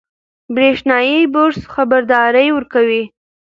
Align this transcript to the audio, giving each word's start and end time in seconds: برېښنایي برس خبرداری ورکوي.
برېښنایي 0.55 1.19
برس 1.33 1.59
خبرداری 1.73 2.47
ورکوي. 2.53 3.03